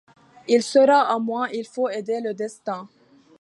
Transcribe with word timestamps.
Il 0.47 0.63
sera 0.63 1.13
à 1.13 1.19
moi.— 1.19 1.47
Il 1.53 1.67
faut 1.67 1.87
aider 1.87 2.21
le 2.21 2.33
destin. 2.33 2.89